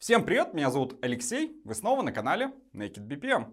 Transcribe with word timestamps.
Всем 0.00 0.24
привет, 0.24 0.54
меня 0.54 0.70
зовут 0.70 0.96
Алексей, 1.04 1.60
вы 1.62 1.74
снова 1.74 2.00
на 2.00 2.10
канале 2.10 2.52
Naked 2.72 3.06
BPM. 3.06 3.52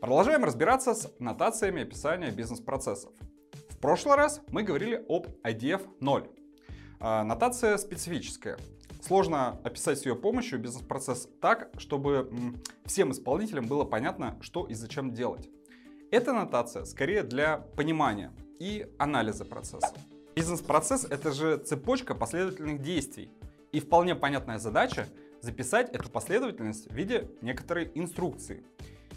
Продолжаем 0.00 0.42
разбираться 0.44 0.94
с 0.94 1.14
нотациями 1.20 1.82
описания 1.82 2.32
бизнес-процессов. 2.32 3.12
В 3.68 3.78
прошлый 3.78 4.16
раз 4.16 4.40
мы 4.48 4.64
говорили 4.64 5.00
об 5.08 5.28
IDF 5.44 5.88
0. 6.00 6.28
А, 6.98 7.22
нотация 7.22 7.76
специфическая. 7.76 8.58
Сложно 9.00 9.60
описать 9.62 10.00
с 10.00 10.06
ее 10.06 10.16
помощью 10.16 10.58
бизнес-процесс 10.58 11.28
так, 11.40 11.70
чтобы 11.78 12.28
всем 12.84 13.12
исполнителям 13.12 13.68
было 13.68 13.84
понятно, 13.84 14.36
что 14.40 14.66
и 14.66 14.74
зачем 14.74 15.12
делать. 15.12 15.48
Эта 16.10 16.32
нотация 16.32 16.84
скорее 16.84 17.22
для 17.22 17.58
понимания 17.58 18.32
и 18.60 18.86
анализа 18.98 19.44
процесса. 19.44 19.92
Бизнес-процесс— 20.36 21.04
это 21.10 21.32
же 21.32 21.56
цепочка 21.56 22.14
последовательных 22.14 22.80
действий. 22.80 23.32
И 23.72 23.80
вполне 23.80 24.14
понятная 24.14 24.58
задача— 24.58 25.08
записать 25.40 25.90
эту 25.90 26.08
последовательность 26.10 26.88
в 26.88 26.94
виде 26.94 27.28
некоторой 27.40 27.90
инструкции. 27.94 28.64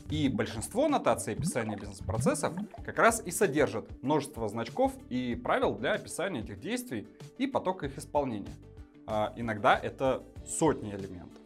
И 0.10 0.30
большинство 0.30 0.88
нотаций 0.88 1.34
описания 1.34 1.76
бизнес-процессов 1.76 2.54
как 2.86 2.98
раз 2.98 3.22
и 3.26 3.32
содержат 3.32 3.90
множество 4.02 4.48
значков 4.48 4.94
и 5.10 5.36
правил 5.36 5.76
для 5.76 5.94
описания 5.94 6.42
этих 6.42 6.60
действий 6.60 7.08
и 7.38 7.48
потока 7.48 7.88
их 7.88 7.98
исполнения. 7.98 8.54
А 9.06 9.34
иногда 9.36 9.78
это 9.78 10.24
сотни 10.46 10.92
элементов. 10.92 11.42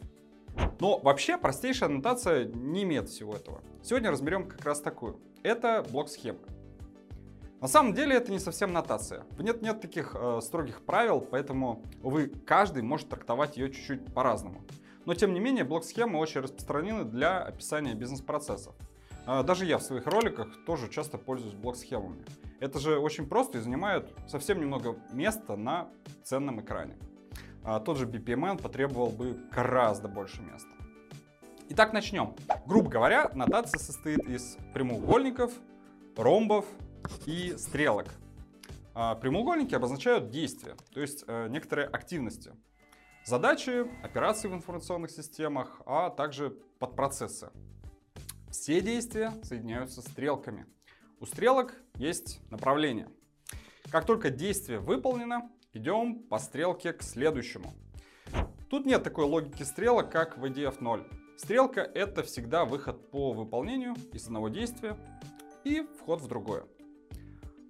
Но 0.80 1.00
вообще 1.00 1.38
простейшая 1.38 1.90
аннотация 1.90 2.46
не 2.46 2.84
имеет 2.84 3.10
всего 3.10 3.36
этого. 3.36 3.62
Сегодня 3.84 4.12
разберем 4.12 4.48
как 4.48 4.64
раз 4.66 4.82
такую. 4.82 5.20
Это 5.44 5.86
блок 5.90 6.10
схемы. 6.10 6.40
На 7.60 7.68
самом 7.68 7.94
деле 7.94 8.16
это 8.16 8.32
не 8.32 8.38
совсем 8.38 8.72
нотация. 8.72 9.26
Нет, 9.40 9.64
нет 9.64 9.82
таких 9.82 10.16
э, 10.16 10.42
строгих 10.44 10.86
правил, 10.86 11.22
поэтому, 11.22 11.82
увы, 12.04 12.28
каждый 12.46 12.84
может 12.84 13.10
трактовать 13.10 13.58
ее 13.58 13.72
чуть-чуть 13.72 14.14
по-разному. 14.14 14.62
Но 15.06 15.16
тем 15.16 15.34
не 15.34 15.40
менее, 15.40 15.64
блок-схемы 15.64 16.20
очень 16.20 16.42
распространены 16.42 17.04
для 17.04 17.42
описания 17.42 17.96
бизнес-процессов. 17.96 18.76
Э, 19.26 19.42
даже 19.42 19.66
я 19.66 19.80
в 19.80 19.82
своих 19.82 20.06
роликах 20.06 20.48
тоже 20.68 20.88
часто 20.88 21.18
пользуюсь 21.18 21.56
блок-схемами. 21.56 22.24
Это 22.60 22.78
же 22.78 23.00
очень 23.00 23.26
просто 23.26 23.58
и 23.58 23.62
занимает 23.62 24.14
совсем 24.28 24.60
немного 24.60 24.96
места 25.12 25.56
на 25.56 25.90
ценном 26.24 26.62
экране. 26.62 26.96
А 27.64 27.80
тот 27.80 27.98
же 27.98 28.06
BPMN 28.06 28.62
потребовал 28.62 29.10
бы 29.10 29.36
гораздо 29.52 30.08
больше 30.08 30.44
места. 30.44 30.70
Итак, 31.70 31.92
начнем. 31.92 32.36
Грубо 32.68 32.90
говоря, 32.90 33.32
нотация 33.34 33.80
состоит 33.80 34.20
из 34.30 34.58
прямоугольников, 34.74 35.52
ромбов 36.16 36.66
и 37.26 37.56
стрелок. 37.58 38.08
А 38.94 39.16
прямоугольники 39.16 39.76
обозначают 39.76 40.30
действия, 40.30 40.76
то 40.94 41.02
есть 41.02 41.24
э, 41.28 41.48
некоторые 41.50 41.88
активности. 41.88 42.54
Задачи, 43.26 43.86
операции 44.04 44.48
в 44.48 44.54
информационных 44.54 45.12
системах, 45.12 45.82
а 45.86 46.10
также 46.10 46.52
подпроцессы. 46.80 47.52
Все 48.50 48.82
действия 48.82 49.34
соединяются 49.44 50.02
стрелками. 50.02 50.66
У 51.20 51.26
стрелок 51.26 51.76
есть 51.96 52.40
направление. 52.50 53.10
Как 53.92 54.06
только 54.06 54.30
действие 54.30 54.80
выполнено, 54.80 55.50
идем 55.74 56.24
по 56.24 56.40
стрелке 56.40 56.94
к 56.94 57.04
следующему. 57.04 57.74
Тут 58.70 58.86
нет 58.86 59.04
такой 59.04 59.26
логики 59.26 59.64
стрелок, 59.64 60.12
как 60.12 60.38
в 60.38 60.46
IDF 60.46 60.78
0. 60.80 61.08
Стрелка— 61.38 61.82
это 61.96 62.24
всегда 62.24 62.66
выход 62.66 63.12
по 63.12 63.32
выполнению 63.32 63.96
из 64.12 64.26
одного 64.26 64.50
действия 64.50 64.98
и 65.64 65.88
вход 66.00 66.22
в 66.22 66.28
другое. 66.28 66.66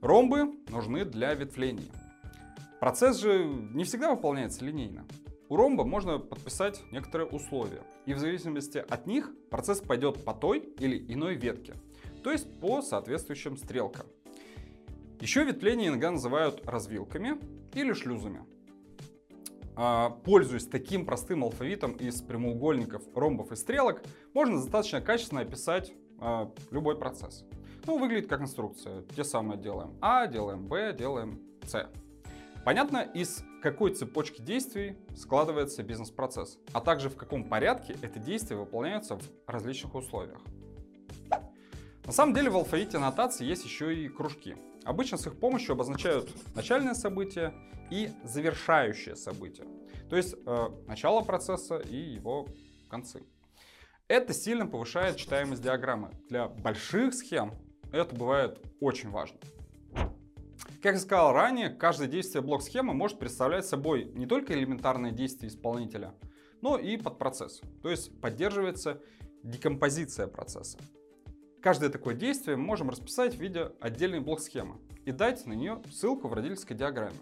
Ромбы 0.01 0.53
нужны 0.69 1.05
для 1.05 1.33
ветвлений. 1.33 1.91
Процесс 2.79 3.17
же 3.17 3.45
не 3.45 3.83
всегда 3.83 4.13
выполняется 4.13 4.63
линейно. 4.63 5.05
У 5.49 5.55
ромба 5.55 5.85
можно 5.85 6.19
подписать 6.19 6.83
некоторые 6.91 7.27
условия, 7.27 7.81
и 8.05 8.13
в 8.13 8.19
зависимости 8.19 8.77
от 8.77 9.07
них 9.07 9.31
процесс 9.49 9.79
пойдет 9.79 10.23
по 10.23 10.33
той 10.33 10.59
или 10.59 11.11
иной 11.11 11.35
ветке, 11.35 11.73
то 12.23 12.31
есть 12.31 12.59
по 12.59 12.81
соответствующим 12.81 13.57
стрелкам. 13.57 14.05
Еще 15.19 15.43
ветвления 15.43 15.87
иногда 15.87 16.11
называют 16.11 16.63
развилками 16.67 17.39
или 17.73 17.93
шлюзами. 17.93 18.45
А, 19.75 20.09
пользуясь 20.09 20.67
таким 20.67 21.05
простым 21.05 21.43
алфавитом 21.43 21.93
из 21.93 22.21
прямоугольников, 22.21 23.03
ромбов 23.15 23.51
и 23.51 23.55
стрелок, 23.55 24.03
можно 24.33 24.59
достаточно 24.59 25.01
качественно 25.01 25.41
описать 25.41 25.93
а, 26.19 26.51
любой 26.69 26.97
процесс. 26.99 27.45
Ну, 27.87 27.97
выглядит 27.97 28.27
как 28.27 28.41
инструкция. 28.41 29.03
Те 29.15 29.23
самые 29.23 29.57
делаем 29.57 29.97
А, 30.01 30.27
делаем 30.27 30.67
Б, 30.67 30.93
делаем 30.93 31.41
С. 31.63 31.89
Понятно, 32.65 32.97
из 32.97 33.45
какой 33.63 33.95
цепочки 33.95 34.41
действий 34.41 34.97
складывается 35.15 35.83
бизнес-процесс, 35.83 36.59
а 36.73 36.81
также 36.81 37.09
в 37.09 37.15
каком 37.15 37.45
порядке 37.45 37.95
эти 38.01 38.17
действия 38.17 38.57
выполняются 38.57 39.15
в 39.15 39.21
различных 39.47 39.95
условиях. 39.95 40.41
На 42.05 42.11
самом 42.11 42.33
деле 42.35 42.49
в 42.49 42.57
алфавите 42.57 42.97
аннотации 42.97 43.45
есть 43.45 43.63
еще 43.63 43.95
и 43.95 44.09
кружки. 44.09 44.57
Обычно 44.83 45.17
с 45.17 45.25
их 45.25 45.39
помощью 45.39 45.71
обозначают 45.71 46.29
начальное 46.55 46.93
событие 46.93 47.53
и 47.89 48.09
завершающее 48.25 49.15
событие. 49.15 49.65
То 50.09 50.17
есть 50.17 50.35
э, 50.45 50.67
начало 50.87 51.21
процесса 51.21 51.77
и 51.77 51.95
его 51.95 52.47
концы. 52.89 53.23
Это 54.09 54.33
сильно 54.33 54.67
повышает 54.67 55.15
читаемость 55.15 55.61
диаграммы. 55.61 56.11
Для 56.29 56.49
больших 56.49 57.13
схем 57.13 57.53
это 57.91 58.15
бывает 58.15 58.59
очень 58.79 59.09
важно. 59.09 59.39
Как 60.81 60.93
я 60.93 60.99
сказал 60.99 61.33
ранее, 61.33 61.69
каждое 61.69 62.07
действие 62.07 62.41
блок-схемы 62.41 62.93
может 62.93 63.19
представлять 63.19 63.65
собой 63.65 64.05
не 64.13 64.25
только 64.25 64.53
элементарные 64.53 65.11
действия 65.11 65.49
исполнителя, 65.49 66.13
но 66.61 66.77
и 66.77 66.97
подпроцесс. 66.97 67.61
То 67.81 67.89
есть 67.89 68.19
поддерживается 68.21 69.01
декомпозиция 69.43 70.27
процесса. 70.27 70.77
Каждое 71.61 71.89
такое 71.89 72.15
действие 72.15 72.57
мы 72.57 72.63
можем 72.63 72.89
расписать 72.89 73.35
в 73.35 73.39
виде 73.39 73.71
отдельной 73.81 74.19
блок-схемы 74.19 74.77
и 75.05 75.11
дать 75.11 75.45
на 75.45 75.53
нее 75.53 75.81
ссылку 75.91 76.27
в 76.27 76.33
родительской 76.33 76.75
диаграмме. 76.75 77.17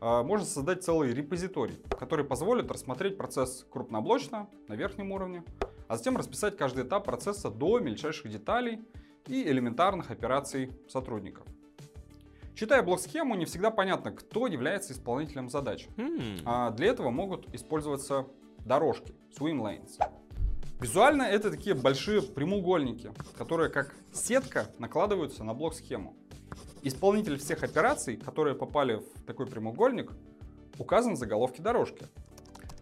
А, 0.00 0.22
можно 0.22 0.44
создать 0.44 0.82
целый 0.82 1.14
репозиторий, 1.14 1.76
который 1.98 2.24
позволит 2.24 2.70
рассмотреть 2.70 3.16
процесс 3.16 3.64
крупноблочно 3.70 4.48
на 4.66 4.74
верхнем 4.74 5.12
уровне, 5.12 5.44
а 5.86 5.96
затем 5.96 6.16
расписать 6.16 6.56
каждый 6.56 6.84
этап 6.84 7.04
процесса 7.04 7.50
до 7.50 7.78
мельчайших 7.78 8.30
деталей 8.30 8.80
и 9.26 9.42
элементарных 9.44 10.10
операций 10.10 10.72
сотрудников. 10.88 11.46
Читая 12.54 12.82
блок-схему, 12.82 13.34
не 13.34 13.46
всегда 13.46 13.70
понятно, 13.70 14.12
кто 14.12 14.46
является 14.46 14.92
исполнителем 14.92 15.48
задач. 15.48 15.88
Mm. 15.96 16.42
А 16.44 16.70
для 16.70 16.88
этого 16.88 17.10
могут 17.10 17.52
использоваться 17.54 18.26
дорожки, 18.58 19.14
swim 19.38 19.60
lanes. 19.60 19.98
Визуально 20.80 21.22
это 21.22 21.50
такие 21.50 21.74
большие 21.74 22.22
прямоугольники, 22.22 23.12
которые 23.38 23.70
как 23.70 23.94
сетка 24.12 24.66
накладываются 24.78 25.44
на 25.44 25.54
блок-схему. 25.54 26.16
Исполнитель 26.82 27.38
всех 27.38 27.62
операций, 27.62 28.16
которые 28.16 28.56
попали 28.56 28.96
в 28.96 29.22
такой 29.24 29.46
прямоугольник, 29.46 30.10
указан 30.78 31.14
в 31.14 31.18
заголовке 31.18 31.62
дорожки. 31.62 32.06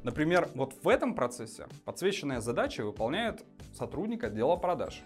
Например, 0.03 0.49
вот 0.55 0.75
в 0.83 0.89
этом 0.89 1.15
процессе 1.15 1.67
подсвеченные 1.85 2.41
задачи 2.41 2.81
выполняет 2.81 3.45
сотрудник 3.75 4.25
отдела 4.25 4.57
продаж. 4.57 5.03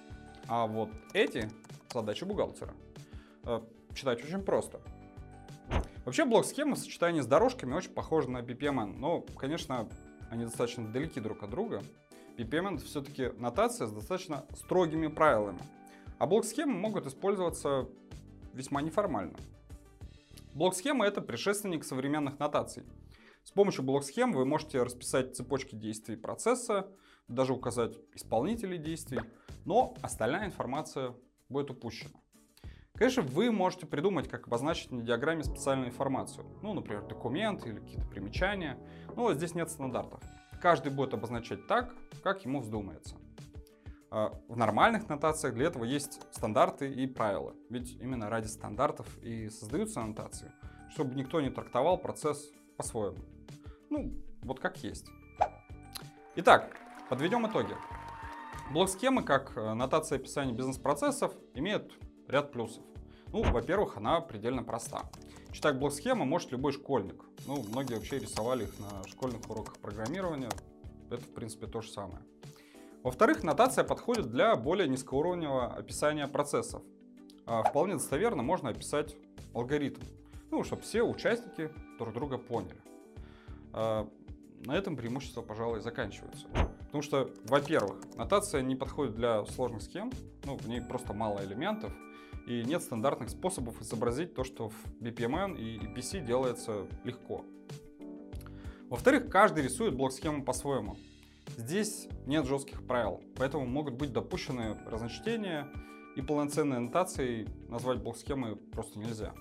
А 0.48 0.66
вот 0.66 0.90
эти 1.12 1.50
задачи 1.92 2.24
бухгалтера. 2.24 2.74
Э, 3.44 3.60
читать 3.94 4.22
очень 4.24 4.42
просто. 4.42 4.80
Вообще 6.04 6.24
блок-схема 6.26 6.74
в 6.74 6.78
сочетании 6.78 7.20
с 7.20 7.26
дорожками 7.26 7.74
очень 7.74 7.92
похожа 7.92 8.30
на 8.30 8.42
BPMN, 8.42 8.98
но, 8.98 9.22
конечно, 9.38 9.88
они 10.30 10.44
достаточно 10.44 10.86
далеки 10.86 11.20
друг 11.20 11.42
от 11.42 11.50
друга. 11.50 11.82
BPM 12.36 12.76
это 12.76 12.84
все-таки 12.84 13.30
нотация 13.38 13.86
с 13.86 13.92
достаточно 13.92 14.44
строгими 14.54 15.06
правилами. 15.06 15.60
А 16.18 16.26
блок-схемы 16.26 16.74
могут 16.74 17.06
использоваться 17.06 17.88
весьма 18.52 18.82
неформально. 18.82 19.36
Блок-схема— 20.52 21.06
это 21.06 21.20
предшественник 21.20 21.84
современных 21.84 22.38
нотаций. 22.38 22.84
С 23.44 23.50
помощью 23.50 23.84
блок-схем 23.84 24.32
вы 24.32 24.44
можете 24.44 24.82
расписать 24.82 25.36
цепочки 25.36 25.74
действий 25.74 26.16
процесса, 26.16 26.88
даже 27.28 27.52
указать 27.52 27.96
исполнителей 28.14 28.78
действий, 28.78 29.20
но 29.64 29.94
остальная 30.02 30.46
информация 30.46 31.14
будет 31.48 31.70
упущена. 31.70 32.20
Конечно, 32.96 33.22
вы 33.22 33.50
можете 33.50 33.86
придумать, 33.86 34.28
как 34.28 34.46
обозначить 34.46 34.92
на 34.92 35.02
диаграмме 35.02 35.42
специальную 35.42 35.88
информацию. 35.88 36.46
Ну, 36.62 36.74
например, 36.74 37.04
документ 37.06 37.66
или 37.66 37.80
какие-то 37.80 38.06
примечания. 38.06 38.78
Но 39.16 39.32
здесь 39.34 39.54
нет 39.54 39.68
стандартов. 39.68 40.22
Каждый 40.62 40.92
будет 40.92 41.12
обозначать 41.12 41.66
так, 41.66 41.92
как 42.22 42.44
ему 42.44 42.60
вздумается. 42.60 43.16
А, 44.12 44.32
в 44.46 44.56
нормальных 44.56 45.08
нотациях 45.08 45.54
для 45.54 45.66
этого 45.66 45.82
есть 45.82 46.20
стандарты 46.32 46.88
и 46.88 47.08
правила. 47.08 47.56
Ведь 47.68 47.96
именно 48.00 48.30
ради 48.30 48.46
стандартов 48.46 49.08
и 49.22 49.48
создаются 49.48 50.00
аннотации, 50.00 50.52
чтобы 50.90 51.16
никто 51.16 51.40
не 51.40 51.50
трактовал 51.50 51.98
процесс 51.98 52.48
по-своему. 52.76 53.18
Ну, 53.90 54.12
вот 54.42 54.60
как 54.60 54.76
есть. 54.84 55.08
Итак, 56.36 56.76
подведем 57.08 57.46
итоги. 57.46 57.76
Блок-схемы, 58.72 59.22
как 59.22 59.56
э, 59.56 59.74
нотация 59.74 60.16
описания 60.16 60.52
бизнес-процессов, 60.52 61.34
имеет 61.54 61.92
ряд 62.28 62.52
плюсов. 62.52 62.82
Ну, 63.28 63.42
во-первых, 63.42 63.96
она 63.96 64.20
предельно 64.20 64.62
проста. 64.62 65.02
Читать 65.52 65.78
блок-схемы 65.78 66.24
может 66.24 66.50
любой 66.52 66.72
школьник. 66.72 67.24
Ну, 67.46 67.62
многие 67.68 67.94
вообще 67.94 68.18
рисовали 68.18 68.64
их 68.64 68.78
на 68.78 69.06
школьных 69.08 69.48
уроках 69.48 69.78
программирования. 69.78 70.50
Это, 71.10 71.22
в 71.22 71.34
принципе, 71.34 71.66
то 71.66 71.80
же 71.80 71.90
самое. 71.90 72.24
Во-вторых, 73.02 73.42
нотация 73.42 73.84
подходит 73.84 74.30
для 74.30 74.56
более 74.56 74.88
низкоуровневого 74.88 75.74
описания 75.74 76.26
процессов. 76.26 76.82
А 77.46 77.62
вполне 77.62 77.94
достоверно 77.94 78.42
можно 78.42 78.70
описать 78.70 79.14
алгоритм, 79.52 80.00
ну, 80.50 80.64
чтобы 80.64 80.82
все 80.82 81.02
участники 81.02 81.70
друг 81.98 82.14
друга 82.14 82.38
поняли. 82.38 82.80
А 83.74 84.08
на 84.64 84.72
этом 84.72 84.96
преимущества, 84.96 85.42
пожалуй, 85.42 85.80
заканчиваются. 85.80 86.46
Потому 86.94 87.02
что, 87.02 87.28
во-первых, 87.46 87.96
нотация 88.14 88.62
не 88.62 88.76
подходит 88.76 89.16
для 89.16 89.44
сложных 89.46 89.82
схем, 89.82 90.12
ну, 90.44 90.56
в 90.56 90.68
ней 90.68 90.80
просто 90.80 91.12
мало 91.12 91.44
элементов, 91.44 91.92
и 92.46 92.62
нет 92.62 92.84
стандартных 92.84 93.30
способов 93.30 93.80
изобразить 93.80 94.36
то, 94.36 94.44
что 94.44 94.68
в 94.68 94.74
BPMN 95.00 95.58
и 95.58 95.76
EPC 95.78 96.24
делается 96.24 96.86
легко. 97.02 97.44
Во-вторых, 98.90 99.28
каждый 99.28 99.64
рисует 99.64 99.96
блок-схему 99.96 100.44
по-своему. 100.44 100.96
Здесь 101.56 102.06
нет 102.26 102.46
жестких 102.46 102.86
правил, 102.86 103.24
поэтому 103.34 103.66
могут 103.66 103.94
быть 103.94 104.12
допущены 104.12 104.76
разночтения, 104.86 105.68
и 106.14 106.22
полноценной 106.22 106.76
аннотацией 106.76 107.48
назвать 107.68 107.98
блок-схемы 107.98 108.54
просто 108.54 109.00
нельзя. 109.00 109.34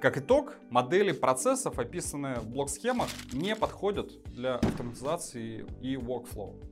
Как 0.00 0.18
итог, 0.18 0.58
модели 0.68 1.12
процессов, 1.12 1.78
описанные 1.78 2.36
в 2.36 2.50
блок-схемах, 2.50 3.08
не 3.32 3.56
подходят 3.56 4.22
для 4.24 4.56
автоматизации 4.56 5.64
и 5.80 5.94
workflow. 5.94 6.62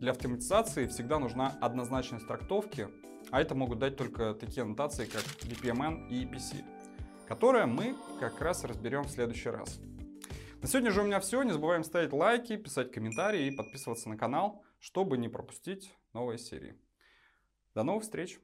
Для 0.00 0.10
автоматизации 0.10 0.88
всегда 0.88 1.20
нужна 1.20 1.56
однозначность 1.60 2.26
трактовки, 2.26 2.88
а 3.30 3.40
это 3.40 3.54
могут 3.54 3.78
дать 3.78 3.96
только 3.96 4.34
такие 4.34 4.62
аннотации, 4.62 5.04
как 5.04 5.22
BPMN 5.22 6.08
и 6.08 6.24
EPC, 6.24 6.64
которые 7.28 7.66
мы 7.66 7.94
как 8.18 8.40
раз 8.40 8.64
разберем 8.64 9.04
в 9.04 9.10
следующий 9.10 9.50
раз. 9.50 9.78
На 10.60 10.66
сегодня 10.66 10.90
же 10.90 11.02
у 11.02 11.04
меня 11.04 11.20
все. 11.20 11.44
Не 11.44 11.52
забываем 11.52 11.84
ставить 11.84 12.12
лайки, 12.12 12.56
писать 12.56 12.90
комментарии 12.90 13.46
и 13.46 13.52
подписываться 13.52 14.08
на 14.08 14.16
канал, 14.16 14.64
чтобы 14.80 15.16
не 15.16 15.28
пропустить 15.28 15.94
новые 16.12 16.38
серии. 16.38 16.74
До 17.76 17.84
новых 17.84 18.02
встреч! 18.02 18.40